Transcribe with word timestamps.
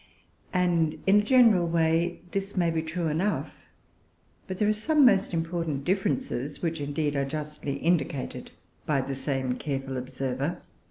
And, 0.51 0.97
in 1.05 1.19
a 1.19 1.23
general 1.23 1.67
way, 1.67 2.21
this 2.31 2.57
may 2.57 2.71
be 2.71 2.81
true 2.81 3.07
enough; 3.07 3.53
but 4.47 4.57
there 4.57 4.67
are 4.67 4.73
some 4.73 5.05
most 5.05 5.31
important 5.31 5.85
differences, 5.85 6.63
which, 6.63 6.81
indeed, 6.81 7.15
are 7.15 7.23
justly 7.23 7.73
indicated 7.73 8.49
by 8.87 9.01
the 9.01 9.13
same 9.13 9.53
careful 9.57 9.97
observer. 9.97 10.63